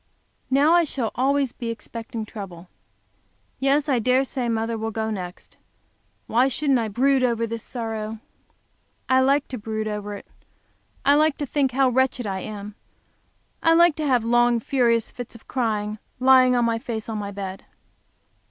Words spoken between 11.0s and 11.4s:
I like